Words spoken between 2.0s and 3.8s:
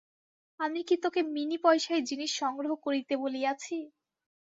জিনিস সংগ্রহ করিতে বলিয়াছি?